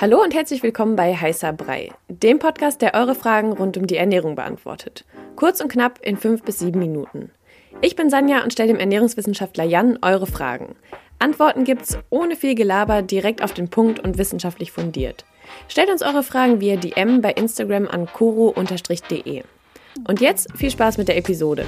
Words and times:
Hallo 0.00 0.22
und 0.22 0.32
herzlich 0.32 0.62
willkommen 0.62 0.94
bei 0.94 1.12
Heißer 1.12 1.52
Brei, 1.52 1.90
dem 2.06 2.38
Podcast, 2.38 2.82
der 2.82 2.94
eure 2.94 3.16
Fragen 3.16 3.52
rund 3.52 3.76
um 3.76 3.88
die 3.88 3.96
Ernährung 3.96 4.36
beantwortet. 4.36 5.04
Kurz 5.34 5.60
und 5.60 5.72
knapp 5.72 5.98
in 6.02 6.16
fünf 6.16 6.44
bis 6.44 6.60
sieben 6.60 6.78
Minuten. 6.78 7.32
Ich 7.80 7.96
bin 7.96 8.08
Sanja 8.08 8.44
und 8.44 8.52
stelle 8.52 8.68
dem 8.68 8.78
Ernährungswissenschaftler 8.78 9.64
Jan 9.64 9.98
eure 10.00 10.28
Fragen. 10.28 10.76
Antworten 11.18 11.64
gibt's 11.64 11.98
ohne 12.10 12.36
viel 12.36 12.54
Gelaber, 12.54 13.02
direkt 13.02 13.42
auf 13.42 13.54
den 13.54 13.70
Punkt 13.70 13.98
und 13.98 14.18
wissenschaftlich 14.18 14.70
fundiert. 14.70 15.24
Stellt 15.66 15.90
uns 15.90 16.02
eure 16.02 16.22
Fragen 16.22 16.60
via 16.60 16.76
DM 16.76 17.20
bei 17.20 17.32
Instagram 17.32 17.88
an 17.88 18.06
koro-de. 18.06 19.42
Und 20.06 20.20
jetzt 20.20 20.56
viel 20.56 20.70
Spaß 20.70 20.98
mit 20.98 21.08
der 21.08 21.16
Episode. 21.16 21.66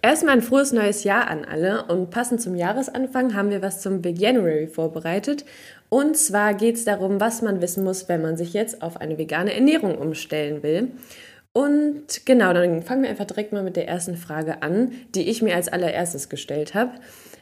Erstmal 0.00 0.34
ein 0.36 0.42
frohes 0.42 0.72
neues 0.72 1.02
Jahr 1.02 1.26
an 1.26 1.44
alle 1.44 1.84
und 1.86 2.10
passend 2.10 2.40
zum 2.40 2.54
Jahresanfang 2.54 3.34
haben 3.34 3.50
wir 3.50 3.62
was 3.62 3.80
zum 3.80 4.00
Big 4.00 4.18
January 4.20 4.68
vorbereitet. 4.68 5.44
Und 5.90 6.16
zwar 6.16 6.54
geht 6.54 6.76
es 6.76 6.84
darum, 6.84 7.20
was 7.20 7.42
man 7.42 7.62
wissen 7.62 7.84
muss, 7.84 8.08
wenn 8.08 8.22
man 8.22 8.36
sich 8.36 8.52
jetzt 8.52 8.82
auf 8.82 9.00
eine 9.00 9.18
vegane 9.18 9.54
Ernährung 9.54 9.96
umstellen 9.96 10.62
will. 10.62 10.92
Und 11.54 12.26
genau, 12.26 12.52
dann 12.52 12.82
fangen 12.82 13.02
wir 13.02 13.10
einfach 13.10 13.24
direkt 13.24 13.52
mal 13.52 13.62
mit 13.62 13.76
der 13.76 13.88
ersten 13.88 14.16
Frage 14.16 14.62
an, 14.62 14.92
die 15.14 15.28
ich 15.28 15.42
mir 15.42 15.54
als 15.54 15.68
allererstes 15.68 16.28
gestellt 16.28 16.74
habe. 16.74 16.92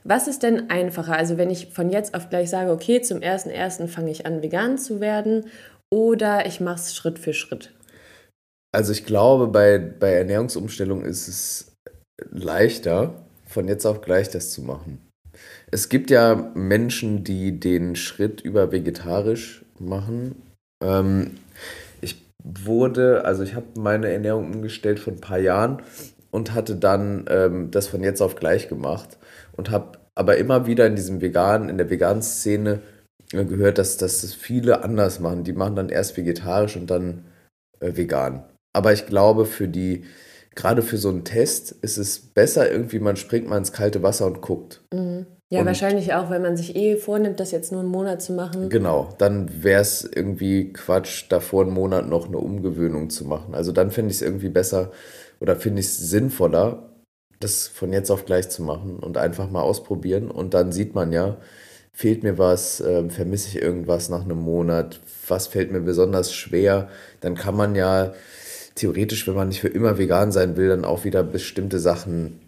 Was 0.05 0.29
ist 0.29 0.43
denn 0.43 0.71
einfacher? 0.71 1.17
Also 1.17 1.37
wenn 1.37 1.51
ich 1.51 1.73
von 1.73 1.91
jetzt 1.91 2.15
auf 2.15 2.31
gleich 2.31 2.49
sage, 2.49 2.71
okay, 2.71 3.01
zum 3.01 3.21
ersten 3.21 3.51
ersten 3.51 3.89
fange 3.89 4.11
ich 4.11 4.25
an, 4.25 4.43
vegan 4.43 4.79
zu 4.79 5.01
werden 5.01 5.47
oder 5.93 6.47
ich 6.47 6.61
mache 6.61 6.77
es 6.77 6.95
Schritt 6.95 7.19
für 7.19 7.35
Schritt. 7.35 7.73
Also 8.73 8.93
ich 8.93 9.05
glaube, 9.05 9.49
bei, 9.49 9.79
bei 9.79 10.13
Ernährungsumstellung 10.13 11.05
ist 11.05 11.29
es 11.29 11.73
leichter, 12.31 13.25
von 13.47 13.69
jetzt 13.69 13.87
auf 13.87 14.01
gleich 14.01 14.29
das 14.29 14.51
zu 14.51 14.63
machen. 14.63 15.06
Es 15.71 15.89
gibt 15.89 16.11
ja 16.11 16.53
Menschen, 16.55 17.25
die 17.25 17.59
den 17.59 17.97
Schritt 17.97 18.41
über 18.41 18.71
vegetarisch 18.71 19.65
machen. 19.79 20.43
Ähm, 20.83 21.39
ich 22.01 22.25
wurde, 22.43 23.25
also 23.25 23.43
ich 23.43 23.55
habe 23.55 23.67
meine 23.77 24.13
Ernährung 24.13 24.53
umgestellt 24.53 25.01
vor 25.01 25.13
ein 25.13 25.21
paar 25.21 25.39
Jahren 25.39 25.83
und 26.31 26.55
hatte 26.55 26.77
dann 26.77 27.25
ähm, 27.29 27.71
das 27.71 27.89
von 27.89 28.03
jetzt 28.03 28.21
auf 28.21 28.37
gleich 28.37 28.69
gemacht 28.69 29.19
und 29.57 29.71
habe 29.71 29.99
aber 30.15 30.37
immer 30.37 30.67
wieder 30.67 30.87
in 30.87 30.97
diesem 30.97 31.21
veganen, 31.21 31.69
in 31.69 31.79
der 31.79 31.91
veganen 31.91 32.23
Szene 32.23 32.81
äh, 33.33 33.45
gehört, 33.45 33.79
dass, 33.79 33.97
dass 33.97 34.23
das 34.23 34.35
viele 34.35 34.85
anders 34.85 35.19
machen. 35.19 35.45
Die 35.45 35.53
machen 35.53 35.77
dann 35.77 35.89
erst 35.89 36.17
vegetarisch 36.17 36.77
und 36.77 36.89
dann 36.91 37.25
äh, 37.81 37.97
vegan. 37.97 38.45
Aber 38.73 38.93
ich 38.93 39.07
glaube, 39.07 39.47
für 39.47 39.69
die 39.69 40.05
gerade 40.55 40.83
für 40.83 40.97
so 40.97 41.09
einen 41.09 41.25
Test 41.25 41.73
ist 41.73 41.99
es 41.99 42.19
besser, 42.19 42.71
irgendwie, 42.71 42.99
man 42.99 43.17
springt 43.17 43.49
mal 43.49 43.59
ins 43.59 43.73
kalte 43.73 44.03
Wasser 44.03 44.27
und 44.27 44.41
guckt. 44.41 44.83
Mhm. 44.93 45.27
Ja, 45.49 45.61
und 45.61 45.67
wahrscheinlich 45.67 46.13
auch, 46.13 46.29
wenn 46.29 46.43
man 46.43 46.57
sich 46.57 46.75
eh 46.75 46.97
vornimmt, 46.97 47.39
das 47.39 47.53
jetzt 47.53 47.71
nur 47.71 47.81
einen 47.81 47.91
Monat 47.91 48.21
zu 48.21 48.33
machen. 48.33 48.69
Genau, 48.69 49.15
dann 49.19 49.63
wäre 49.63 49.81
es 49.81 50.03
irgendwie 50.03 50.73
Quatsch, 50.73 51.27
davor 51.29 51.63
einen 51.63 51.73
Monat 51.73 52.09
noch 52.09 52.27
eine 52.27 52.39
Umgewöhnung 52.39 53.11
zu 53.11 53.25
machen. 53.25 53.55
Also 53.55 53.71
dann 53.71 53.93
finde 53.93 54.11
ich 54.11 54.17
es 54.17 54.23
irgendwie 54.23 54.49
besser 54.49 54.91
oder 55.39 55.55
finde 55.55 55.81
ich 55.81 55.87
es 55.87 55.99
sinnvoller, 55.99 56.91
das 57.39 57.69
von 57.69 57.93
jetzt 57.93 58.11
auf 58.11 58.25
gleich 58.25 58.49
zu 58.49 58.63
machen 58.63 58.99
und 58.99 59.19
einfach 59.19 59.49
mal 59.49 59.63
ausprobieren. 59.63 60.33
Und 60.33 60.53
dann 60.53 60.73
sieht 60.73 60.97
man 60.97 61.13
ja, 61.13 61.37
fehlt 61.93 62.25
mir 62.25 62.39
was, 62.39 62.81
äh, 62.81 63.09
vermisse 63.09 63.49
ich 63.49 63.63
irgendwas 63.63 64.09
nach 64.09 64.25
einem 64.25 64.39
Monat, 64.39 65.01
was 65.29 65.47
fällt 65.47 65.71
mir 65.71 65.81
besonders 65.81 66.35
schwer. 66.35 66.89
Dann 67.21 67.37
kann 67.37 67.57
man 67.57 67.77
ja 67.77 68.15
theoretisch, 68.75 69.29
wenn 69.29 69.35
man 69.35 69.49
nicht 69.49 69.61
für 69.61 69.69
immer 69.69 69.97
vegan 69.97 70.33
sein 70.33 70.57
will, 70.57 70.69
dann 70.69 70.85
auch 70.85 71.05
wieder 71.05 71.23
bestimmte 71.23 71.79
Sachen 71.79 72.41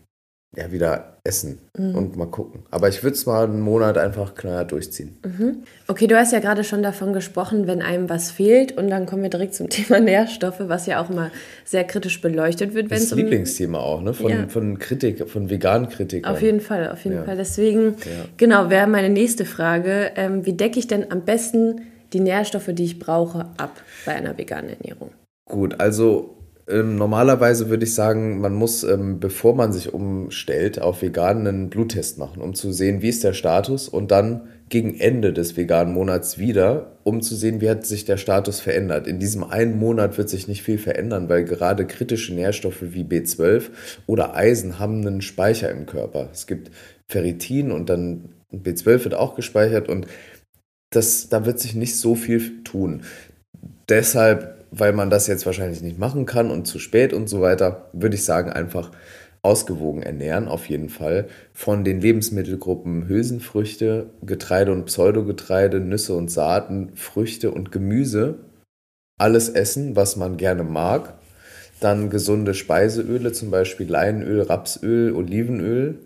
ja, 0.56 0.72
wieder 0.72 1.18
essen 1.24 1.58
mhm. 1.76 1.94
und 1.94 2.16
mal 2.16 2.26
gucken. 2.26 2.62
Aber 2.70 2.88
ich 2.88 3.02
würde 3.02 3.14
es 3.14 3.26
mal 3.26 3.44
einen 3.44 3.60
Monat 3.60 3.98
einfach 3.98 4.34
klar 4.34 4.64
durchziehen. 4.64 5.18
Mhm. 5.22 5.62
Okay, 5.86 6.06
du 6.06 6.16
hast 6.16 6.32
ja 6.32 6.40
gerade 6.40 6.64
schon 6.64 6.82
davon 6.82 7.12
gesprochen, 7.12 7.66
wenn 7.66 7.82
einem 7.82 8.08
was 8.08 8.30
fehlt. 8.30 8.72
Und 8.72 8.88
dann 8.88 9.04
kommen 9.04 9.22
wir 9.22 9.28
direkt 9.28 9.54
zum 9.54 9.68
Thema 9.70 10.00
Nährstoffe, 10.00 10.60
was 10.60 10.86
ja 10.86 11.02
auch 11.02 11.10
immer 11.10 11.30
sehr 11.64 11.84
kritisch 11.84 12.22
beleuchtet 12.22 12.72
wird. 12.72 12.90
Das 12.90 13.12
um, 13.12 13.18
Lieblingsthema 13.18 13.78
auch, 13.78 14.00
ne? 14.00 14.14
Von, 14.14 14.30
ja. 14.30 14.48
von 14.48 14.78
Kritik, 14.78 15.28
von 15.28 15.50
veganen 15.50 15.90
Kritikern. 15.90 16.32
Auf 16.32 16.40
jeden 16.40 16.60
Fall, 16.60 16.90
auf 16.90 17.04
jeden 17.04 17.16
ja. 17.16 17.24
Fall. 17.24 17.36
Deswegen, 17.36 17.96
ja. 17.98 18.24
genau, 18.38 18.70
wäre 18.70 18.86
meine 18.86 19.10
nächste 19.10 19.44
Frage. 19.44 20.12
Ähm, 20.16 20.46
wie 20.46 20.54
decke 20.54 20.78
ich 20.78 20.86
denn 20.86 21.10
am 21.12 21.26
besten 21.26 21.82
die 22.14 22.20
Nährstoffe, 22.20 22.70
die 22.72 22.84
ich 22.84 22.98
brauche, 22.98 23.50
ab 23.58 23.82
bei 24.06 24.14
einer 24.14 24.38
veganen 24.38 24.70
Ernährung? 24.70 25.10
Gut, 25.44 25.78
also 25.78 26.37
ähm, 26.68 26.96
normalerweise 26.96 27.70
würde 27.70 27.84
ich 27.84 27.94
sagen, 27.94 28.40
man 28.40 28.54
muss, 28.54 28.84
ähm, 28.84 29.20
bevor 29.20 29.54
man 29.54 29.72
sich 29.72 29.92
umstellt, 29.92 30.80
auf 30.80 31.02
vegan 31.02 31.46
einen 31.46 31.70
Bluttest 31.70 32.18
machen, 32.18 32.42
um 32.42 32.54
zu 32.54 32.72
sehen, 32.72 33.02
wie 33.02 33.08
ist 33.08 33.24
der 33.24 33.32
Status 33.32 33.88
und 33.88 34.10
dann 34.10 34.48
gegen 34.68 35.00
Ende 35.00 35.32
des 35.32 35.56
veganen 35.56 35.94
Monats 35.94 36.38
wieder, 36.38 36.98
um 37.04 37.22
zu 37.22 37.34
sehen, 37.34 37.60
wie 37.60 37.70
hat 37.70 37.86
sich 37.86 38.04
der 38.04 38.18
Status 38.18 38.60
verändert. 38.60 39.06
In 39.06 39.18
diesem 39.18 39.44
einen 39.44 39.78
Monat 39.78 40.18
wird 40.18 40.28
sich 40.28 40.46
nicht 40.46 40.62
viel 40.62 40.78
verändern, 40.78 41.28
weil 41.28 41.44
gerade 41.44 41.86
kritische 41.86 42.34
Nährstoffe 42.34 42.82
wie 42.82 43.04
B12 43.04 43.70
oder 44.06 44.36
Eisen 44.36 44.78
haben 44.78 45.06
einen 45.06 45.22
Speicher 45.22 45.70
im 45.70 45.86
Körper. 45.86 46.28
Es 46.32 46.46
gibt 46.46 46.70
Ferritin 47.06 47.72
und 47.72 47.88
dann 47.88 48.34
B12 48.52 49.04
wird 49.04 49.14
auch 49.14 49.34
gespeichert 49.34 49.88
und 49.88 50.06
das, 50.90 51.28
da 51.28 51.46
wird 51.46 51.60
sich 51.60 51.74
nicht 51.74 51.96
so 51.96 52.14
viel 52.14 52.62
tun. 52.62 53.02
Deshalb 53.88 54.57
weil 54.70 54.92
man 54.92 55.10
das 55.10 55.26
jetzt 55.26 55.46
wahrscheinlich 55.46 55.82
nicht 55.82 55.98
machen 55.98 56.26
kann 56.26 56.50
und 56.50 56.66
zu 56.66 56.78
spät 56.78 57.12
und 57.12 57.28
so 57.28 57.40
weiter, 57.40 57.90
würde 57.92 58.16
ich 58.16 58.24
sagen, 58.24 58.50
einfach 58.50 58.90
ausgewogen 59.42 60.02
ernähren, 60.02 60.48
auf 60.48 60.68
jeden 60.68 60.88
Fall. 60.88 61.28
Von 61.52 61.84
den 61.84 62.00
Lebensmittelgruppen 62.00 63.08
Hülsenfrüchte, 63.08 64.10
Getreide 64.22 64.72
und 64.72 64.86
Pseudogetreide, 64.86 65.80
Nüsse 65.80 66.14
und 66.14 66.30
Saaten, 66.30 66.90
Früchte 66.94 67.50
und 67.50 67.72
Gemüse. 67.72 68.38
Alles 69.18 69.48
essen, 69.48 69.96
was 69.96 70.16
man 70.16 70.36
gerne 70.36 70.64
mag. 70.64 71.14
Dann 71.80 72.10
gesunde 72.10 72.54
Speiseöle, 72.54 73.32
zum 73.32 73.50
Beispiel 73.50 73.88
Leinöl, 73.88 74.42
Rapsöl, 74.42 75.14
Olivenöl. 75.14 75.98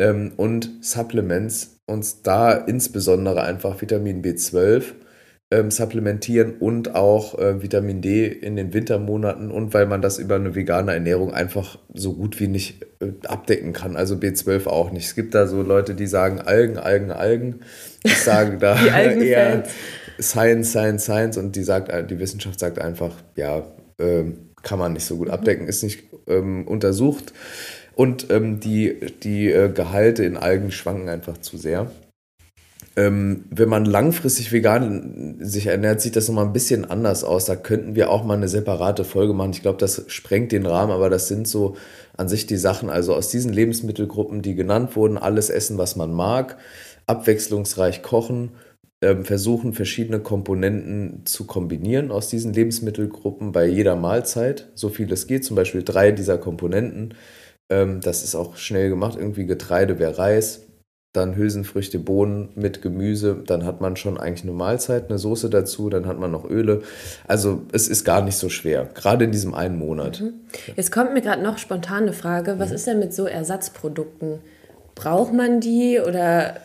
Ähm, 0.00 0.32
und 0.36 0.70
Supplements, 0.80 1.76
uns 1.86 2.22
da 2.22 2.52
insbesondere 2.52 3.42
einfach 3.42 3.80
Vitamin 3.80 4.22
B12 4.22 4.94
ähm, 5.50 5.70
supplementieren 5.70 6.56
und 6.58 6.94
auch 6.94 7.38
äh, 7.38 7.62
Vitamin 7.62 8.02
D 8.02 8.26
in 8.26 8.56
den 8.56 8.74
Wintermonaten 8.74 9.50
und 9.50 9.72
weil 9.72 9.86
man 9.86 10.02
das 10.02 10.18
über 10.18 10.34
eine 10.34 10.54
vegane 10.54 10.92
Ernährung 10.92 11.32
einfach 11.32 11.78
so 11.94 12.12
gut 12.12 12.38
wie 12.38 12.48
nicht 12.48 12.82
äh, 13.00 13.12
abdecken 13.26 13.72
kann. 13.72 13.96
Also 13.96 14.16
B12 14.16 14.66
auch 14.66 14.92
nicht. 14.92 15.06
Es 15.06 15.14
gibt 15.14 15.34
da 15.34 15.46
so 15.46 15.62
Leute, 15.62 15.94
die 15.94 16.06
sagen 16.06 16.40
Algen, 16.40 16.76
Algen, 16.76 17.10
Algen. 17.10 17.60
Ich 18.02 18.18
sage 18.18 18.58
da 18.58 18.76
eher 18.86 19.64
Science, 20.20 20.70
Science, 20.70 21.04
Science 21.04 21.38
und 21.38 21.56
die 21.56 21.62
sagt, 21.62 21.88
äh, 21.88 22.06
die 22.06 22.18
Wissenschaft 22.18 22.60
sagt 22.60 22.78
einfach, 22.78 23.12
ja, 23.34 23.62
äh, 23.98 24.24
kann 24.62 24.78
man 24.78 24.92
nicht 24.92 25.04
so 25.04 25.16
gut 25.16 25.30
abdecken, 25.30 25.66
ist 25.66 25.82
nicht 25.82 26.04
ähm, 26.26 26.66
untersucht. 26.66 27.32
Und 27.94 28.30
ähm, 28.30 28.60
die, 28.60 28.96
die 29.22 29.50
äh, 29.50 29.70
Gehalte 29.70 30.24
in 30.24 30.36
Algen 30.36 30.70
schwanken 30.72 31.08
einfach 31.08 31.38
zu 31.38 31.56
sehr. 31.56 31.90
Ähm, 32.98 33.44
wenn 33.50 33.68
man 33.68 33.84
langfristig 33.84 34.50
vegan 34.50 35.36
sich 35.38 35.66
ernährt, 35.66 36.00
sieht 36.00 36.16
das 36.16 36.26
nochmal 36.26 36.46
ein 36.46 36.52
bisschen 36.52 36.84
anders 36.84 37.22
aus. 37.22 37.44
Da 37.44 37.54
könnten 37.54 37.94
wir 37.94 38.10
auch 38.10 38.24
mal 38.24 38.36
eine 38.36 38.48
separate 38.48 39.04
Folge 39.04 39.34
machen. 39.34 39.52
Ich 39.52 39.62
glaube, 39.62 39.78
das 39.78 40.02
sprengt 40.08 40.50
den 40.50 40.66
Rahmen, 40.66 40.90
aber 40.90 41.08
das 41.08 41.28
sind 41.28 41.46
so 41.46 41.76
an 42.16 42.28
sich 42.28 42.48
die 42.48 42.56
Sachen. 42.56 42.90
Also 42.90 43.14
aus 43.14 43.28
diesen 43.28 43.52
Lebensmittelgruppen, 43.52 44.42
die 44.42 44.56
genannt 44.56 44.96
wurden, 44.96 45.16
alles 45.16 45.48
essen, 45.48 45.78
was 45.78 45.94
man 45.94 46.12
mag, 46.12 46.56
abwechslungsreich 47.06 48.02
kochen, 48.02 48.50
ähm, 49.00 49.24
versuchen 49.24 49.74
verschiedene 49.74 50.18
Komponenten 50.18 51.22
zu 51.24 51.46
kombinieren 51.46 52.10
aus 52.10 52.28
diesen 52.28 52.52
Lebensmittelgruppen 52.52 53.52
bei 53.52 53.66
jeder 53.66 53.94
Mahlzeit, 53.94 54.70
so 54.74 54.88
viel 54.88 55.12
es 55.12 55.28
geht. 55.28 55.44
Zum 55.44 55.54
Beispiel 55.54 55.84
drei 55.84 56.10
dieser 56.10 56.36
Komponenten. 56.36 57.14
Ähm, 57.70 58.00
das 58.00 58.24
ist 58.24 58.34
auch 58.34 58.56
schnell 58.56 58.88
gemacht. 58.88 59.16
Irgendwie 59.16 59.46
Getreide 59.46 60.00
wäre 60.00 60.18
Reis 60.18 60.67
dann 61.18 61.36
Hülsenfrüchte, 61.36 61.98
Bohnen 61.98 62.48
mit 62.54 62.82
Gemüse, 62.82 63.36
dann 63.46 63.64
hat 63.64 63.80
man 63.80 63.96
schon 63.96 64.18
eigentlich 64.18 64.44
eine 64.44 64.52
Mahlzeit, 64.52 65.08
eine 65.08 65.18
Soße 65.18 65.50
dazu, 65.50 65.90
dann 65.90 66.06
hat 66.06 66.18
man 66.18 66.30
noch 66.30 66.48
Öle. 66.48 66.82
Also 67.26 67.62
es 67.72 67.88
ist 67.88 68.04
gar 68.04 68.22
nicht 68.22 68.36
so 68.36 68.48
schwer, 68.48 68.88
gerade 68.94 69.24
in 69.24 69.32
diesem 69.32 69.54
einen 69.54 69.78
Monat. 69.78 70.20
Mhm. 70.20 70.34
Jetzt 70.76 70.92
kommt 70.92 71.12
mir 71.12 71.20
gerade 71.20 71.42
noch 71.42 71.58
spontan 71.58 72.04
eine 72.04 72.12
Frage, 72.12 72.58
was 72.58 72.70
mhm. 72.70 72.74
ist 72.74 72.86
denn 72.86 72.98
mit 72.98 73.12
so 73.12 73.26
Ersatzprodukten? 73.26 74.38
Braucht 74.94 75.32
man 75.32 75.60
die 75.60 76.00
oder 76.00 76.56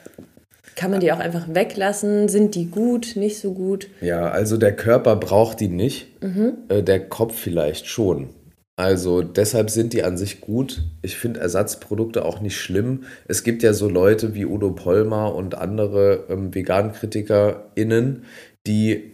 kann 0.75 0.92
man 0.92 1.00
die 1.00 1.12
auch 1.12 1.19
einfach 1.19 1.45
weglassen? 1.54 2.30
Sind 2.30 2.56
die 2.56 2.66
gut, 2.66 3.16
nicht 3.16 3.39
so 3.39 3.54
gut? 3.54 3.88
Ja, 4.01 4.30
also 4.30 4.57
der 4.57 4.75
Körper 4.75 5.16
braucht 5.16 5.60
die 5.60 5.68
nicht, 5.68 6.22
mhm. 6.24 6.54
Äh, 6.69 6.83
der 6.83 7.07
Kopf 7.07 7.36
vielleicht 7.36 7.88
schon. 7.88 8.30
Also 8.75 9.22
deshalb 9.22 9.70
sind 9.70 9.94
die 9.94 10.04
an 10.04 10.18
sich 10.18 10.42
gut. 10.42 10.84
Ich 11.04 11.18
finde 11.18 11.40
Ersatzprodukte 11.40 12.25
auch 12.25 12.42
nicht 12.42 12.58
schlimm. 12.58 13.04
Es 13.28 13.44
gibt 13.44 13.62
ja 13.62 13.72
so 13.74 13.88
Leute 13.88 14.34
wie 14.34 14.46
Udo 14.46 14.72
Pollmer 14.72 15.36
und 15.36 15.56
andere 15.56 16.25
ähm, 16.30 16.56
VegankritikerInnen, 16.56 18.25
die 18.66 19.14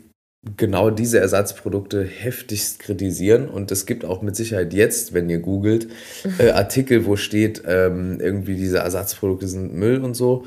genau 0.55 0.89
diese 0.89 1.19
Ersatzprodukte 1.19 2.03
heftigst 2.05 2.79
kritisieren. 2.79 3.49
Und 3.49 3.71
es 3.71 3.85
gibt 3.85 4.05
auch 4.05 4.21
mit 4.21 4.37
Sicherheit 4.37 4.73
jetzt, 4.73 5.13
wenn 5.13 5.29
ihr 5.29 5.39
googelt, 5.39 5.89
äh, 6.37 6.49
Artikel, 6.51 7.05
wo 7.05 7.17
steht, 7.17 7.63
ähm, 7.65 8.19
irgendwie 8.21 8.55
diese 8.55 8.77
Ersatzprodukte 8.77 9.49
sind 9.49 9.73
Müll 9.73 10.01
und 10.03 10.15
so. 10.15 10.45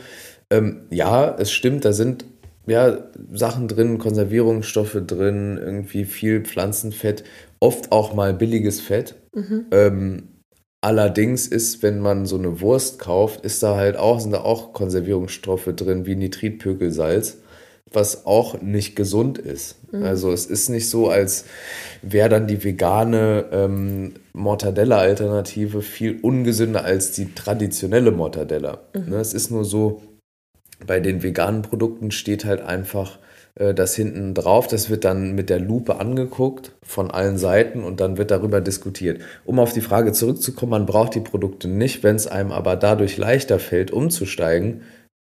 Ähm, 0.51 0.87
ja, 0.91 1.37
es 1.39 1.53
stimmt, 1.53 1.85
da 1.85 1.93
sind 1.93 2.25
ja, 2.67 2.99
Sachen 3.33 3.69
drin, 3.69 3.99
Konservierungsstoffe 3.99 4.99
drin, 5.07 5.59
irgendwie 5.59 6.05
viel 6.05 6.43
Pflanzenfett, 6.43 7.25
oft 7.61 7.93
auch 7.93 8.15
mal 8.15 8.35
billiges 8.35 8.81
Fett. 8.81 9.17
Mhm. 9.35 9.67
Ähm, 9.71 10.23
allerdings 10.81 11.47
ist, 11.47 11.83
wenn 11.83 12.01
man 12.01 12.27
so 12.27 12.37
eine 12.37 12.61
Wurst 12.61 12.99
kauft, 12.99 13.45
ist 13.45 13.63
da 13.63 13.77
halt 13.77 13.97
auch, 13.97 14.21
sind 14.21 14.33
da 14.33 14.41
auch 14.41 14.73
Konservierungsstoffe 14.73 15.71
drin, 15.75 16.07
wie 16.07 16.15
Nitritpökelsalz 16.15 17.39
was 17.95 18.27
auch 18.27 18.61
nicht 18.61 18.97
gesund 18.97 19.39
ist. 19.39 19.77
Mhm. 19.93 20.05
Also 20.05 20.33
es 20.33 20.47
ist 20.47 20.69
nicht 20.69 20.89
so, 20.89 21.09
als 21.09 21.45
wäre 22.03 22.29
dann 22.29 22.47
die 22.47 22.63
vegane 22.63 23.47
ähm, 23.53 24.15
Mortadella-Alternative 24.33 25.83
viel 25.83 26.19
ungesünder 26.21 26.85
als 26.85 27.13
die 27.13 27.35
traditionelle 27.35 28.11
Mortadella. 28.11 28.81
Mhm. 28.95 29.11
Ne, 29.11 29.17
es 29.17 29.35
ist 29.35 29.51
nur 29.51 29.65
so, 29.65 30.03
bei 30.87 31.01
den 31.01 31.23
veganen 31.23 31.63
Produkten 31.63 32.11
steht 32.11 32.45
halt 32.45 32.61
einfach 32.61 33.19
äh, 33.55 33.75
das 33.75 33.95
hinten 33.95 34.35
drauf. 34.35 34.67
Das 34.67 34.91
wird 34.91 35.05
dann 35.05 35.35
mit 35.35 35.51
der 35.51 35.61
Lupe 35.61 35.99
angeguckt 36.01 36.73
von 36.83 37.11
allen 37.11 37.39
Seiten 37.39 37.85
und 37.85 38.01
dann 38.01 38.19
wird 38.19 38.31
darüber 38.31 38.61
diskutiert. 38.61 39.21
Um 39.45 39.59
auf 39.59 39.73
die 39.73 39.81
Frage 39.81 40.13
zurückzukommen, 40.13 40.71
man 40.71 40.87
braucht 40.87 41.15
die 41.15 41.21
Produkte 41.21 41.69
nicht, 41.69 42.03
wenn 42.03 42.17
es 42.17 42.27
einem 42.27 42.53
aber 42.53 42.77
dadurch 42.77 43.17
leichter 43.17 43.59
fällt, 43.59 43.91
umzusteigen, 43.91 44.83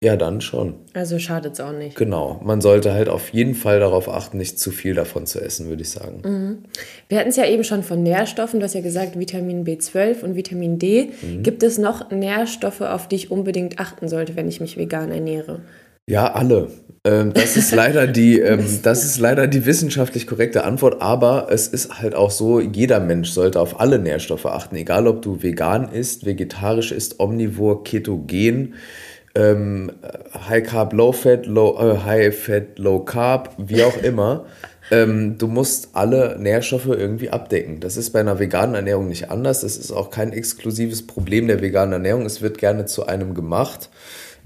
ja, 0.02 0.16
dann 0.16 0.40
schon. 0.40 0.76
Also 0.94 1.20
schadet 1.20 1.54
es 1.54 1.60
auch 1.60 1.74
nicht. 1.74 1.98
Genau. 1.98 2.40
Man 2.42 2.62
sollte 2.62 2.94
halt 2.94 3.10
auf 3.10 3.30
jeden 3.30 3.54
Fall 3.54 3.82
darauf 3.82 4.08
achten, 4.08 4.38
nicht 4.38 4.58
zu 4.58 4.72
viel 4.72 4.94
davon 4.94 5.26
zu 5.26 5.42
essen, 5.42 5.68
würde 5.68 5.82
ich 5.82 5.90
sagen. 5.90 6.22
Mhm. 6.24 6.58
Wir 7.10 7.20
hatten 7.20 7.30
es 7.30 7.36
ja 7.36 7.46
eben 7.46 7.66
schon 7.66 7.84
von 7.84 8.02
Nährstoffen. 8.02 8.62
Du 8.62 8.64
hast 8.64 8.76
ja 8.76 8.82
gesagt, 8.82 9.20
Vitamin 9.20 9.66
B12 9.66 10.24
und 10.24 10.36
Vitamin 10.38 10.80
D. 10.80 11.10
Mhm. 11.22 11.44
Gibt 11.44 11.64
es 11.64 11.78
noch 11.78 12.12
Nährstoffe, 12.12 12.80
auf 12.80 13.10
die 13.10 13.18
ich 13.18 13.30
unbedingt 13.30 13.78
achten 13.80 14.08
sollte, 14.08 14.38
wenn 14.38 14.48
ich 14.48 14.62
mich 14.62 14.78
vegan 14.78 15.12
ernähre? 15.12 15.60
Ja, 16.08 16.32
alle. 16.32 16.70
Ähm, 17.04 17.34
das 17.34 17.58
ist 17.58 17.76
leider 17.76 18.08
die, 18.08 18.40
ähm, 18.40 18.66
das 18.82 19.04
ist 19.04 19.20
leider 19.20 19.48
die 19.48 19.66
wissenschaftlich 19.66 20.28
korrekte 20.28 20.64
Antwort, 20.64 21.02
aber 21.02 21.50
es 21.52 21.68
ist 21.68 22.02
halt 22.02 22.16
auch 22.16 22.32
so, 22.32 22.62
jeder 22.62 23.02
Mensch 23.02 23.32
sollte 23.32 23.60
auf 23.60 23.82
alle 23.82 24.00
Nährstoffe 24.00 24.46
achten, 24.46 24.78
egal 24.78 25.08
ob 25.08 25.22
du 25.22 25.44
vegan 25.44 25.92
isst, 25.92 26.26
vegetarisch 26.26 26.94
isst, 26.94 27.20
omnivor, 27.20 27.84
ketogen 27.84 28.76
ähm, 29.36 29.92
High 30.48 30.64
Carb, 30.64 30.94
Low 30.94 31.12
Fat, 31.12 31.46
Low, 31.46 31.78
äh, 31.80 31.98
High 32.04 32.38
Fat, 32.38 32.80
Low 32.80 33.00
Carb, 33.00 33.54
wie 33.58 33.84
auch 33.84 33.98
immer. 34.04 34.46
ähm, 34.92 35.38
du 35.38 35.48
musst 35.48 35.90
alle 35.94 36.38
Nährstoffe 36.40 36.88
irgendwie 36.88 37.30
abdecken. 37.30 37.80
Das 37.80 37.96
ist 37.96 38.12
bei 38.12 38.20
einer 38.20 38.40
veganen 38.40 38.76
Ernährung 38.76 39.08
nicht 39.08 39.30
anders. 39.30 39.62
Das 39.62 39.78
ist 39.78 39.92
auch 39.92 40.10
kein 40.10 40.34
exklusives 40.34 41.06
Problem 41.06 41.48
der 41.48 41.62
veganen 41.62 41.94
Ernährung. 41.94 42.26
Es 42.26 42.42
wird 42.42 42.58
gerne 42.58 42.86
zu 42.86 43.06
einem 43.06 43.34
gemacht. 43.36 43.90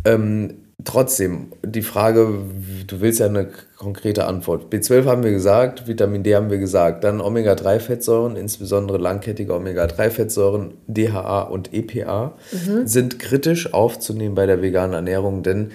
Ähm, 0.06 0.63
trotzdem, 0.84 1.54
die 1.66 1.82
Frage, 1.82 2.40
du 2.88 3.02
willst 3.02 3.20
ja 3.20 3.28
eine 3.28 3.50
konkrete 3.78 4.26
Antwort. 4.26 4.74
B12 4.74 5.06
haben 5.06 5.24
wir 5.24 5.32
gesagt, 5.32 5.88
Vitamin 5.88 6.24
D 6.24 6.36
haben 6.36 6.50
wir 6.50 6.58
gesagt, 6.58 7.04
dann 7.04 7.22
Omega-3-Fettsäuren, 7.22 8.36
insbesondere 8.36 8.98
langkettige 8.98 9.54
Omega-3-Fettsäuren, 9.54 10.76
DHA 10.88 11.42
und 11.44 11.74
EPA, 11.74 12.38
mhm. 12.52 12.88
sind 12.88 13.20
kritisch 13.20 13.74
aufzunehmen 13.74 14.36
bei 14.36 14.46
der 14.46 14.62
veganen 14.62 14.94
Ernährung, 14.94 15.44
denn 15.44 15.72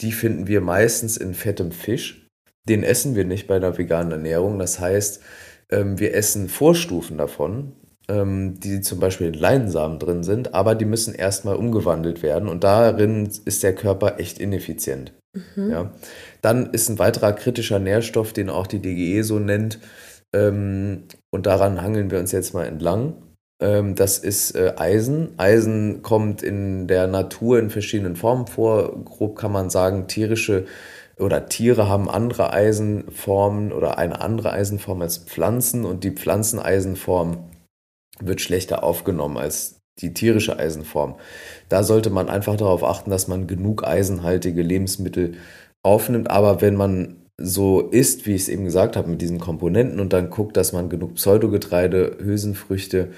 die 0.00 0.12
finden 0.12 0.46
wir 0.46 0.60
meistens 0.60 1.16
in 1.16 1.34
fettem 1.34 1.72
Fisch. 1.72 2.28
Den 2.68 2.82
essen 2.82 3.14
wir 3.14 3.24
nicht 3.24 3.46
bei 3.46 3.58
der 3.58 3.76
veganen 3.76 4.12
Ernährung. 4.12 4.58
Das 4.58 4.78
heißt, 4.78 5.20
ähm, 5.70 5.98
wir 5.98 6.14
essen 6.14 6.48
Vorstufen 6.48 7.18
davon, 7.18 7.72
die 8.14 8.80
zum 8.80 9.00
Beispiel 9.00 9.28
in 9.28 9.34
Leinsamen 9.34 9.98
drin 9.98 10.22
sind, 10.22 10.54
aber 10.54 10.74
die 10.74 10.84
müssen 10.84 11.14
erstmal 11.14 11.56
umgewandelt 11.56 12.22
werden 12.22 12.48
und 12.48 12.64
darin 12.64 13.30
ist 13.44 13.62
der 13.62 13.74
Körper 13.74 14.18
echt 14.18 14.38
ineffizient. 14.38 15.12
Mhm. 15.34 15.70
Ja. 15.70 15.92
Dann 16.42 16.70
ist 16.72 16.90
ein 16.90 16.98
weiterer 16.98 17.32
kritischer 17.32 17.78
Nährstoff, 17.78 18.32
den 18.32 18.50
auch 18.50 18.66
die 18.66 18.80
DGE 18.80 19.22
so 19.22 19.38
nennt, 19.38 19.78
ähm, 20.34 21.04
und 21.30 21.46
daran 21.46 21.82
hangeln 21.82 22.10
wir 22.10 22.18
uns 22.18 22.32
jetzt 22.32 22.54
mal 22.54 22.64
entlang. 22.64 23.14
Ähm, 23.60 23.94
das 23.94 24.18
ist 24.18 24.54
äh, 24.56 24.74
Eisen. 24.76 25.38
Eisen 25.38 26.02
kommt 26.02 26.42
in 26.42 26.88
der 26.88 27.06
Natur 27.06 27.58
in 27.58 27.70
verschiedenen 27.70 28.16
Formen 28.16 28.46
vor. 28.46 29.04
Grob 29.04 29.36
kann 29.36 29.52
man 29.52 29.70
sagen, 29.70 30.08
tierische 30.08 30.66
oder 31.18 31.46
Tiere 31.46 31.88
haben 31.88 32.08
andere 32.08 32.52
Eisenformen 32.52 33.72
oder 33.72 33.98
eine 33.98 34.20
andere 34.20 34.52
Eisenform 34.52 35.02
als 35.02 35.18
Pflanzen 35.18 35.84
und 35.84 36.04
die 36.04 36.10
Pflanzeneisenform 36.10 37.51
wird 38.26 38.40
schlechter 38.40 38.82
aufgenommen 38.82 39.38
als 39.38 39.80
die 39.98 40.14
tierische 40.14 40.58
Eisenform. 40.58 41.16
Da 41.68 41.82
sollte 41.82 42.10
man 42.10 42.28
einfach 42.28 42.56
darauf 42.56 42.82
achten, 42.84 43.10
dass 43.10 43.28
man 43.28 43.46
genug 43.46 43.84
eisenhaltige 43.84 44.62
Lebensmittel 44.62 45.34
aufnimmt. 45.82 46.30
Aber 46.30 46.60
wenn 46.60 46.76
man 46.76 47.16
so 47.38 47.80
isst, 47.80 48.26
wie 48.26 48.34
ich 48.34 48.42
es 48.42 48.48
eben 48.48 48.64
gesagt 48.64 48.96
habe, 48.96 49.10
mit 49.10 49.20
diesen 49.20 49.38
Komponenten 49.38 50.00
und 50.00 50.12
dann 50.12 50.30
guckt, 50.30 50.56
dass 50.56 50.72
man 50.72 50.88
genug 50.88 51.14
Pseudogetreide, 51.14 52.18
Hülsenfrüchte, 52.20 53.10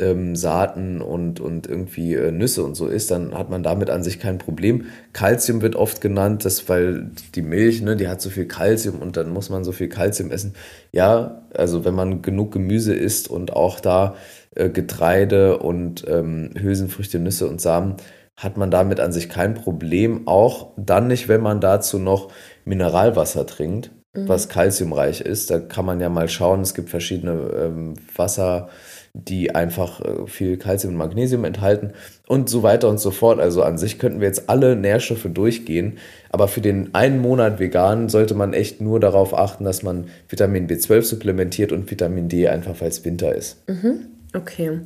ähm, 0.00 0.34
Saaten 0.34 1.00
und, 1.00 1.38
und 1.38 1.68
irgendwie 1.68 2.14
äh, 2.14 2.32
Nüsse 2.32 2.64
und 2.64 2.74
so 2.74 2.88
isst, 2.88 3.10
dann 3.12 3.32
hat 3.32 3.48
man 3.48 3.62
damit 3.62 3.90
an 3.90 4.02
sich 4.02 4.18
kein 4.18 4.38
Problem. 4.38 4.86
Kalzium 5.12 5.62
wird 5.62 5.76
oft 5.76 6.00
genannt, 6.00 6.44
das, 6.44 6.68
weil 6.68 7.10
die 7.34 7.42
Milch, 7.42 7.80
ne, 7.80 7.94
die 7.94 8.08
hat 8.08 8.20
so 8.20 8.30
viel 8.30 8.46
Kalzium 8.46 9.00
und 9.00 9.16
dann 9.16 9.30
muss 9.30 9.50
man 9.50 9.62
so 9.62 9.70
viel 9.70 9.88
Kalzium 9.88 10.32
essen. 10.32 10.54
Ja, 10.90 11.42
also 11.54 11.84
wenn 11.84 11.94
man 11.94 12.22
genug 12.22 12.52
Gemüse 12.52 12.94
isst 12.94 13.30
und 13.30 13.52
auch 13.52 13.78
da 13.78 14.16
äh, 14.56 14.68
Getreide 14.68 15.58
und 15.58 16.04
ähm, 16.08 16.50
Hülsenfrüchte, 16.60 17.20
Nüsse 17.20 17.48
und 17.48 17.60
Samen, 17.60 17.96
hat 18.36 18.56
man 18.56 18.72
damit 18.72 18.98
an 18.98 19.12
sich 19.12 19.28
kein 19.28 19.54
Problem. 19.54 20.26
Auch 20.26 20.72
dann 20.76 21.06
nicht, 21.06 21.28
wenn 21.28 21.40
man 21.40 21.60
dazu 21.60 22.00
noch 22.00 22.32
Mineralwasser 22.64 23.46
trinkt, 23.46 23.92
mhm. 24.12 24.28
was 24.28 24.48
kalziumreich 24.48 25.20
ist. 25.20 25.50
Da 25.50 25.60
kann 25.60 25.86
man 25.86 26.00
ja 26.00 26.08
mal 26.08 26.28
schauen, 26.28 26.62
es 26.62 26.74
gibt 26.74 26.90
verschiedene 26.90 27.32
ähm, 27.56 27.94
Wasser 28.16 28.68
die 29.14 29.54
einfach 29.54 30.00
äh, 30.00 30.26
viel 30.26 30.56
Kalzium 30.56 30.92
und 30.92 30.98
Magnesium 30.98 31.44
enthalten 31.44 31.92
und 32.26 32.50
so 32.50 32.64
weiter 32.64 32.88
und 32.88 32.98
so 32.98 33.12
fort. 33.12 33.38
Also 33.38 33.62
an 33.62 33.78
sich 33.78 33.98
könnten 34.00 34.20
wir 34.20 34.26
jetzt 34.26 34.50
alle 34.50 34.74
Nährstoffe 34.74 35.28
durchgehen, 35.32 35.98
aber 36.30 36.48
für 36.48 36.60
den 36.60 36.94
einen 36.94 37.20
Monat 37.20 37.60
vegan 37.60 38.08
sollte 38.08 38.34
man 38.34 38.52
echt 38.52 38.80
nur 38.80 38.98
darauf 38.98 39.32
achten, 39.32 39.64
dass 39.64 39.84
man 39.84 40.08
Vitamin 40.28 40.66
B12 40.66 41.02
supplementiert 41.02 41.70
und 41.70 41.88
Vitamin 41.90 42.28
D 42.28 42.48
einfach, 42.48 42.80
weil 42.80 42.88
es 42.88 43.04
Winter 43.04 43.34
ist. 43.34 43.68
Mhm. 43.68 44.06
Okay. 44.36 44.80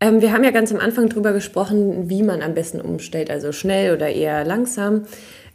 Ähm, 0.00 0.20
wir 0.20 0.32
haben 0.32 0.44
ja 0.44 0.50
ganz 0.50 0.70
am 0.72 0.78
Anfang 0.78 1.08
darüber 1.08 1.32
gesprochen, 1.32 2.10
wie 2.10 2.22
man 2.22 2.42
am 2.42 2.52
besten 2.52 2.82
umstellt, 2.82 3.30
also 3.30 3.50
schnell 3.50 3.94
oder 3.94 4.10
eher 4.10 4.44
langsam. 4.44 5.06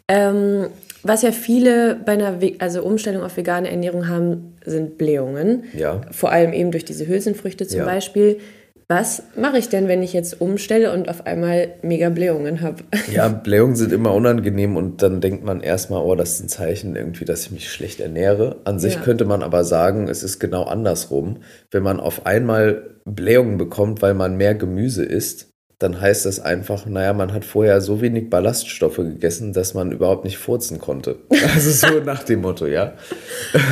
Ähm, 0.07 0.67
was 1.07 1.21
ja 1.21 1.31
viele 1.31 1.95
bei 1.95 2.13
einer 2.13 2.41
We 2.41 2.53
also 2.59 2.83
Umstellung 2.83 3.23
auf 3.23 3.37
vegane 3.37 3.69
Ernährung 3.69 4.07
haben, 4.07 4.55
sind 4.65 4.97
Blähungen. 4.97 5.65
Ja. 5.77 6.01
Vor 6.11 6.31
allem 6.31 6.51
eben 6.51 6.71
durch 6.71 6.85
diese 6.85 7.07
Hülsenfrüchte 7.07 7.67
zum 7.67 7.79
ja. 7.79 7.85
Beispiel. 7.85 8.39
Was 8.87 9.23
mache 9.35 9.57
ich 9.57 9.69
denn, 9.69 9.87
wenn 9.87 10.03
ich 10.03 10.13
jetzt 10.13 10.39
umstelle 10.41 10.93
und 10.93 11.09
auf 11.09 11.25
einmal 11.25 11.69
mega 11.81 12.09
Blähungen 12.09 12.61
habe? 12.61 12.83
Ja, 13.11 13.27
Blähungen 13.29 13.75
sind 13.75 13.91
immer 13.91 14.13
unangenehm 14.13 14.77
und 14.77 15.01
dann 15.01 15.21
denkt 15.21 15.43
man 15.43 15.61
erstmal, 15.61 16.03
oh, 16.03 16.15
das 16.15 16.35
ist 16.35 16.43
ein 16.43 16.49
Zeichen 16.49 16.95
irgendwie, 16.95 17.25
dass 17.25 17.45
ich 17.45 17.51
mich 17.51 17.71
schlecht 17.71 17.99
ernähre. 17.99 18.57
An 18.65 18.79
sich 18.79 18.95
ja. 18.95 19.01
könnte 19.01 19.25
man 19.25 19.41
aber 19.41 19.63
sagen, 19.63 20.07
es 20.07 20.21
ist 20.21 20.39
genau 20.39 20.63
andersrum. 20.63 21.37
Wenn 21.71 21.81
man 21.81 21.99
auf 21.99 22.25
einmal 22.25 22.95
Blähungen 23.05 23.57
bekommt, 23.57 24.01
weil 24.01 24.13
man 24.13 24.37
mehr 24.37 24.53
Gemüse 24.53 25.03
isst, 25.03 25.54
dann 25.79 25.99
heißt 25.99 26.25
das 26.25 26.39
einfach, 26.39 26.85
naja, 26.85 27.13
man 27.13 27.33
hat 27.33 27.43
vorher 27.43 27.81
so 27.81 27.99
wenig 27.99 28.29
Ballaststoffe 28.29 28.97
gegessen, 28.97 29.51
dass 29.51 29.73
man 29.73 29.91
überhaupt 29.91 30.23
nicht 30.23 30.37
furzen 30.37 30.79
konnte. 30.79 31.17
Also 31.53 31.71
so 31.71 31.99
nach 31.99 32.23
dem 32.23 32.41
Motto, 32.41 32.65
ja. 32.65 32.93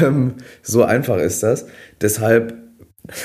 Ähm, 0.02 0.36
so 0.62 0.84
einfach 0.84 1.18
ist 1.18 1.44
das. 1.44 1.66
Deshalb 2.02 2.54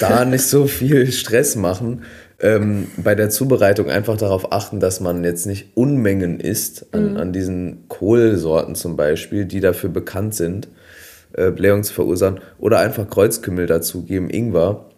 da 0.01 0.25
nicht 0.25 0.45
so 0.45 0.67
viel 0.67 1.11
Stress 1.13 1.57
machen. 1.57 2.03
Ähm, 2.41 2.89
bei 2.97 3.17
der 3.17 3.31
Zubereitung 3.31 3.91
einfach 3.91 4.17
darauf 4.17 4.53
achten, 4.53 4.79
dass 4.79 5.01
man 5.01 5.25
jetzt 5.25 5.47
nicht 5.47 5.77
Unmengen 5.77 6.39
isst 6.39 6.95
an, 6.95 7.13
mhm. 7.13 7.17
an 7.17 7.33
diesen 7.33 7.89
Kohlsorten 7.89 8.77
zum 8.77 8.97
Beispiel, 8.97 9.45
die 9.45 9.61
dafür 9.61 9.91
bekannt 9.91 10.35
sind, 10.35 10.69
äh, 11.33 11.51
Blähung 11.51 11.83
zu 11.83 11.93
verursachen. 11.93 12.41
Oder 12.59 12.79
einfach 12.79 13.11
Kreuzkümmel 13.11 13.67
dazugeben, 13.67 14.31
Ingwer. 14.31 14.89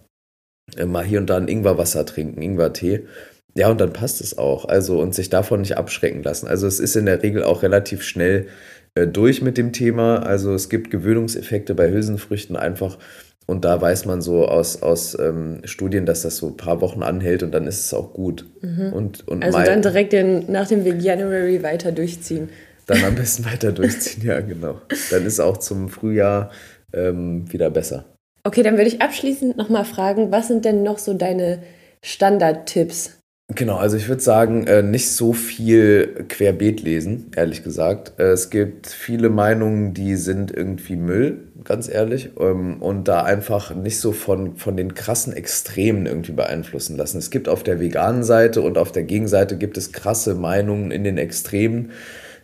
Äh, 0.76 0.84
mal 0.84 1.04
hier 1.04 1.18
und 1.18 1.30
da 1.30 1.38
ein 1.38 1.48
Ingwerwasser 1.48 2.04
trinken, 2.04 2.42
Ingwertee. 2.42 3.06
Ja, 3.54 3.70
und 3.70 3.80
dann 3.80 3.92
passt 3.92 4.20
es 4.20 4.38
auch. 4.38 4.64
Also 4.64 5.00
und 5.00 5.14
sich 5.14 5.30
davon 5.30 5.60
nicht 5.60 5.76
abschrecken 5.76 6.22
lassen. 6.22 6.46
Also 6.48 6.66
es 6.66 6.80
ist 6.80 6.96
in 6.96 7.06
der 7.06 7.22
Regel 7.22 7.42
auch 7.42 7.62
relativ 7.62 8.02
schnell 8.02 8.46
äh, 8.94 9.06
durch 9.06 9.42
mit 9.42 9.58
dem 9.58 9.72
Thema. 9.72 10.22
Also 10.22 10.54
es 10.54 10.68
gibt 10.68 10.90
Gewöhnungseffekte 10.90 11.74
bei 11.74 11.90
Hülsenfrüchten 11.90 12.56
einfach. 12.56 12.98
Und 13.46 13.64
da 13.64 13.80
weiß 13.80 14.04
man 14.06 14.22
so 14.22 14.46
aus, 14.46 14.80
aus 14.80 15.18
ähm, 15.18 15.62
Studien, 15.64 16.06
dass 16.06 16.22
das 16.22 16.36
so 16.36 16.48
ein 16.48 16.56
paar 16.56 16.80
Wochen 16.80 17.02
anhält 17.02 17.42
und 17.42 17.52
dann 17.52 17.66
ist 17.66 17.80
es 17.80 17.92
auch 17.92 18.12
gut. 18.12 18.46
Mhm. 18.60 18.92
Und, 18.92 19.26
und 19.26 19.44
also 19.44 19.58
dann 19.58 19.82
direkt 19.82 20.12
den, 20.12 20.50
nach 20.52 20.68
dem 20.68 21.00
January 21.00 21.60
weiter 21.64 21.90
durchziehen. 21.90 22.48
Dann 22.86 23.04
am 23.04 23.16
besten 23.16 23.44
weiter 23.44 23.72
durchziehen, 23.72 24.24
ja, 24.24 24.40
genau. 24.40 24.80
Dann 25.10 25.26
ist 25.26 25.40
auch 25.40 25.56
zum 25.56 25.88
Frühjahr 25.88 26.50
ähm, 26.92 27.52
wieder 27.52 27.70
besser. 27.70 28.04
Okay, 28.44 28.62
dann 28.62 28.76
würde 28.76 28.88
ich 28.88 29.02
abschließend 29.02 29.56
nochmal 29.56 29.84
fragen, 29.84 30.30
was 30.30 30.48
sind 30.48 30.64
denn 30.64 30.82
noch 30.82 30.98
so 30.98 31.14
deine 31.14 31.62
Standardtipps 32.02 33.19
Genau, 33.56 33.78
also 33.78 33.96
ich 33.96 34.08
würde 34.08 34.22
sagen, 34.22 34.66
äh, 34.68 34.80
nicht 34.80 35.10
so 35.10 35.32
viel 35.32 36.24
querbeet 36.28 36.82
lesen, 36.82 37.32
ehrlich 37.34 37.64
gesagt. 37.64 38.12
Äh, 38.20 38.30
es 38.30 38.48
gibt 38.48 38.86
viele 38.86 39.28
Meinungen, 39.28 39.92
die 39.92 40.14
sind 40.14 40.52
irgendwie 40.56 40.94
Müll, 40.94 41.38
ganz 41.64 41.88
ehrlich, 41.88 42.30
ähm, 42.38 42.80
und 42.80 43.08
da 43.08 43.24
einfach 43.24 43.74
nicht 43.74 43.98
so 43.98 44.12
von, 44.12 44.56
von 44.56 44.76
den 44.76 44.94
krassen 44.94 45.32
Extremen 45.32 46.06
irgendwie 46.06 46.30
beeinflussen 46.30 46.96
lassen. 46.96 47.18
Es 47.18 47.30
gibt 47.30 47.48
auf 47.48 47.64
der 47.64 47.80
veganen 47.80 48.22
Seite 48.22 48.62
und 48.62 48.78
auf 48.78 48.92
der 48.92 49.02
Gegenseite 49.02 49.56
gibt 49.58 49.76
es 49.76 49.90
krasse 49.90 50.36
Meinungen 50.36 50.92
in 50.92 51.02
den 51.02 51.18
Extremen. 51.18 51.90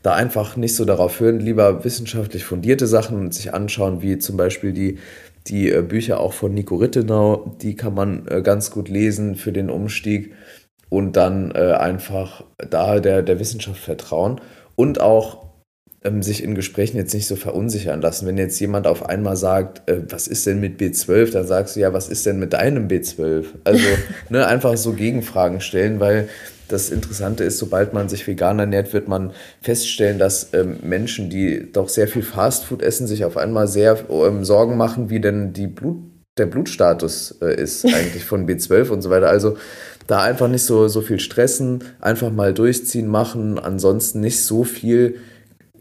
Da 0.02 0.14
einfach 0.14 0.56
nicht 0.56 0.74
so 0.74 0.84
darauf 0.84 1.20
hören, 1.20 1.38
lieber 1.38 1.84
wissenschaftlich 1.84 2.44
fundierte 2.44 2.88
Sachen 2.88 3.18
und 3.20 3.34
sich 3.34 3.54
anschauen, 3.54 4.02
wie 4.02 4.18
zum 4.18 4.36
Beispiel 4.36 4.72
die 4.72 4.98
die 5.46 5.70
äh, 5.70 5.82
Bücher 5.82 6.18
auch 6.18 6.32
von 6.32 6.52
Nico 6.52 6.74
Rittenau, 6.74 7.54
die 7.62 7.76
kann 7.76 7.94
man 7.94 8.24
ganz 8.42 8.72
gut 8.72 8.88
lesen 8.88 9.36
für 9.36 9.52
den 9.52 9.70
Umstieg 9.70 10.32
und 10.88 11.16
dann 11.16 11.52
äh, 11.52 11.72
einfach 11.72 12.44
da 12.56 13.00
der, 13.00 13.22
der 13.22 13.40
Wissenschaft 13.40 13.80
vertrauen 13.80 14.40
und 14.76 15.00
auch 15.00 15.46
ähm, 16.04 16.22
sich 16.22 16.42
in 16.42 16.54
Gesprächen 16.54 16.96
jetzt 16.96 17.14
nicht 17.14 17.26
so 17.26 17.36
verunsichern 17.36 18.00
lassen. 18.00 18.26
Wenn 18.26 18.38
jetzt 18.38 18.60
jemand 18.60 18.86
auf 18.86 19.08
einmal 19.08 19.36
sagt, 19.36 19.88
äh, 19.90 20.02
was 20.08 20.28
ist 20.28 20.46
denn 20.46 20.60
mit 20.60 20.80
B12, 20.80 21.32
dann 21.32 21.46
sagst 21.46 21.76
du 21.76 21.80
ja, 21.80 21.92
was 21.92 22.08
ist 22.08 22.26
denn 22.26 22.38
mit 22.38 22.52
deinem 22.52 22.88
B12? 22.88 23.46
Also 23.64 23.84
ne, 24.28 24.46
einfach 24.46 24.76
so 24.76 24.92
Gegenfragen 24.92 25.60
stellen, 25.60 26.00
weil 26.00 26.28
das 26.68 26.90
Interessante 26.90 27.44
ist, 27.44 27.58
sobald 27.58 27.92
man 27.92 28.08
sich 28.08 28.26
vegan 28.26 28.58
ernährt, 28.58 28.92
wird 28.92 29.08
man 29.08 29.32
feststellen, 29.62 30.18
dass 30.18 30.52
ähm, 30.52 30.78
Menschen, 30.82 31.30
die 31.30 31.70
doch 31.72 31.88
sehr 31.88 32.08
viel 32.08 32.22
Fastfood 32.22 32.82
essen, 32.82 33.06
sich 33.06 33.24
auf 33.24 33.36
einmal 33.36 33.68
sehr 33.68 33.98
ähm, 34.10 34.44
Sorgen 34.44 34.76
machen, 34.76 35.08
wie 35.08 35.20
denn 35.20 35.52
die 35.52 35.68
Blut, 35.68 35.98
der 36.36 36.46
Blutstatus 36.46 37.36
äh, 37.40 37.60
ist 37.60 37.84
eigentlich 37.94 38.24
von 38.24 38.46
B12 38.46 38.90
und 38.90 39.02
so 39.02 39.10
weiter. 39.10 39.28
Also 39.28 39.56
da 40.06 40.22
einfach 40.22 40.48
nicht 40.48 40.62
so, 40.62 40.88
so 40.88 41.00
viel 41.00 41.18
stressen, 41.18 41.82
einfach 42.00 42.30
mal 42.30 42.54
durchziehen, 42.54 43.08
machen, 43.08 43.58
ansonsten 43.58 44.20
nicht 44.20 44.42
so 44.42 44.64
viel 44.64 45.16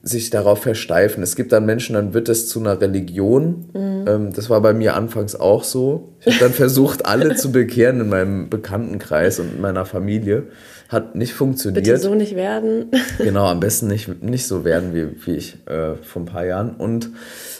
sich 0.02 0.30
darauf 0.30 0.62
versteifen. 0.62 1.24
Es 1.24 1.36
gibt 1.36 1.52
dann 1.52 1.66
Menschen, 1.66 1.96
dann 1.96 2.14
wird 2.14 2.30
es 2.30 2.48
zu 2.48 2.60
einer 2.60 2.80
Religion. 2.80 3.66
Mhm. 3.74 4.06
Ähm, 4.08 4.34
das 4.34 4.52
war 4.52 4.62
bei 4.62 4.74
mir 4.74 4.96
anfangs 4.96 5.36
auch 5.36 5.64
so. 5.64 6.14
Ich 6.20 6.28
habe 6.28 6.46
dann 6.46 6.54
versucht, 6.54 7.08
alle 7.08 7.36
zu 7.36 7.52
bekehren 7.52 8.02
in 8.02 8.10
meinem 8.10 8.50
Bekanntenkreis 8.50 9.40
und 9.40 9.56
in 9.56 9.62
meiner 9.62 9.86
Familie. 9.86 10.44
Hat 10.88 11.16
nicht 11.16 11.34
funktioniert. 11.34 11.84
Bitte 11.84 11.98
so 11.98 12.14
nicht 12.14 12.36
werden. 12.36 12.92
genau, 13.18 13.48
am 13.48 13.60
besten 13.60 13.88
nicht, 13.88 14.22
nicht 14.22 14.46
so 14.46 14.64
werden 14.64 14.94
wie, 14.94 15.26
wie 15.26 15.36
ich 15.36 15.58
äh, 15.68 15.96
vor 15.96 16.22
ein 16.22 16.26
paar 16.26 16.46
Jahren. 16.46 16.76
Und 16.76 17.10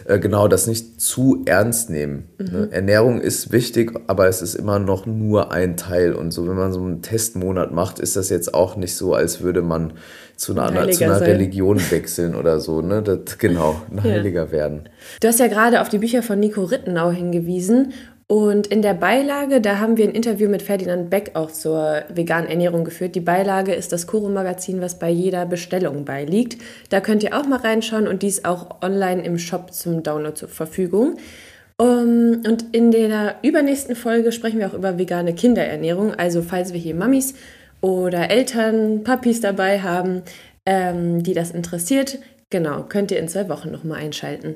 äh, 0.06 0.20
genau 0.20 0.48
das 0.48 0.68
nicht 0.68 1.02
zu 1.02 1.42
ernst 1.46 1.90
nehmen. 1.90 2.26
Mhm. 2.38 2.46
Ne? 2.46 2.68
Ernährung 2.72 3.20
ist 3.20 3.52
wichtig, 3.52 3.94
aber 4.06 4.28
es 4.28 4.44
ist 4.44 4.54
immer 4.54 4.78
noch 4.78 5.08
nur 5.08 5.52
ein 5.52 5.76
Teil. 5.76 6.14
Und 6.14 6.32
so, 6.32 6.48
wenn 6.48 6.56
man 6.56 6.72
so 6.72 6.82
einen 6.82 7.02
Testmonat 7.02 7.72
macht, 7.72 7.98
ist 7.98 8.16
das 8.16 8.30
jetzt 8.30 8.54
auch 8.54 8.76
nicht 8.76 8.96
so, 8.96 9.16
als 9.16 9.42
würde 9.42 9.64
man 9.64 9.94
zu 10.36 10.52
einer, 10.60 10.90
zu 10.92 11.04
einer 11.04 11.22
Religion 11.22 11.80
wechseln 11.90 12.36
oder 12.36 12.60
so. 12.60 12.82
Ne? 12.82 13.02
Das, 13.02 13.40
genau, 13.40 13.82
ein 13.90 13.98
ja. 13.98 14.04
Heiliger 14.04 14.52
werden. 14.52 14.90
Du 15.22 15.28
hast 15.28 15.40
ja 15.40 15.48
gerade 15.48 15.82
auf 15.82 15.90
die 15.90 15.98
Bücher 15.98 16.22
von 16.22 16.40
Nico 16.40 16.64
Rittenau 16.64 17.10
hingewiesen. 17.10 17.94
Und 18.28 18.66
in 18.68 18.82
der 18.82 18.96
Beilage, 18.96 19.62
da 19.62 19.78
haben 19.78 19.98
wir 19.98 20.06
ein 20.06 20.16
Interview 20.16 20.50
mit 20.50 20.64
Ferdinand 20.64 21.12
Beck 21.12 21.32
auch 21.36 21.52
zur 21.52 22.04
veganen 22.10 22.50
Ernährung 22.50 22.84
geführt. 22.84 23.14
Die 23.14 23.20
Beilage 23.20 23.74
ist 23.74 23.92
das 23.92 24.08
Koro-Magazin, 24.08 24.82
was 24.82 24.98
bei 24.98 25.12
jeder 25.12 25.46
Bestellung 25.46 26.06
beiliegt. 26.06 26.58
Da 26.90 27.02
könnt 27.02 27.22
ihr 27.22 27.38
auch 27.38 27.46
mal 27.46 27.60
reinschauen 27.60 28.08
und 28.08 28.24
die 28.24 28.28
ist 28.28 28.46
auch 28.46 28.82
online 28.82 29.24
im 29.24 29.38
Shop 29.38 29.72
zum 29.74 30.02
Download 30.02 30.36
zur 30.36 30.50
Verfügung. 30.50 31.18
Um, 31.78 32.42
und 32.48 32.66
in 32.72 32.90
der 32.90 33.36
übernächsten 33.44 33.96
Folge 33.96 34.32
sprechen 34.32 34.60
wir 34.60 34.68
auch 34.68 34.74
über 34.74 34.98
vegane 34.98 35.36
Kinderernährung. 35.36 36.16
Also 36.16 36.42
falls 36.42 36.74
wir 36.74 36.80
hier 36.80 36.96
Mamis 36.96 37.36
oder 37.82 38.32
Eltern, 38.32 39.04
Papis 39.04 39.42
dabei 39.42 39.82
haben, 39.82 40.24
ähm, 40.66 41.22
die 41.22 41.34
das 41.34 41.52
interessiert, 41.52 42.18
genau, 42.50 42.84
könnt 42.84 43.12
ihr 43.12 43.20
in 43.20 43.28
zwei 43.28 43.50
Wochen 43.50 43.72
nochmal 43.72 44.00
einschalten. 44.00 44.56